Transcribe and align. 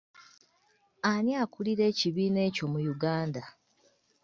Ani 1.11 1.31
akulira 1.43 1.83
ekibiina 1.91 2.39
ekyo 2.47 2.65
mu 2.71 2.79
Uganda? 2.93 3.43